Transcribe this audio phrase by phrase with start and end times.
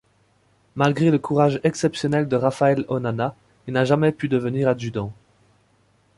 [0.75, 3.35] Malgré le courage exceptionnel de Raphaël Onana,
[3.67, 5.13] il n'a jamais pu devenir adjudant.